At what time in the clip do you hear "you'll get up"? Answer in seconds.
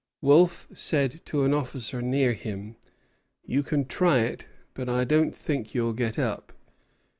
5.75-6.53